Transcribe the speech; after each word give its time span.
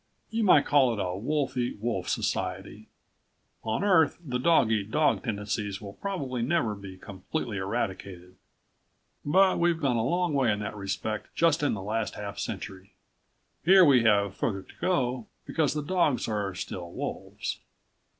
You 0.31 0.43
might 0.43 0.65
call 0.65 0.91
it 0.93 0.99
a 0.99 1.15
wolf 1.15 1.55
eat 1.55 1.77
wolf 1.79 2.09
society. 2.09 2.87
On 3.63 3.83
Earth 3.83 4.17
the 4.19 4.39
dog 4.39 4.71
eat 4.71 4.89
dog 4.89 5.23
tendencies 5.23 5.79
will 5.79 5.93
probably 5.93 6.41
never 6.41 6.73
be 6.73 6.97
completely 6.97 7.57
eradicated 7.57 8.35
but 9.23 9.59
we've 9.59 9.79
gone 9.79 9.97
a 9.97 10.03
long 10.03 10.33
way 10.33 10.51
in 10.51 10.57
that 10.61 10.75
respect 10.75 11.27
just 11.35 11.61
in 11.61 11.75
the 11.75 11.83
last 11.83 12.15
half 12.15 12.39
century. 12.39 12.93
Here 13.63 13.85
we 13.85 14.01
have 14.01 14.35
further 14.35 14.63
to 14.63 14.73
go, 14.81 15.27
because 15.45 15.75
the 15.75 15.83
dogs 15.83 16.27
are 16.27 16.55
still 16.55 16.91
wolves. 16.91 17.59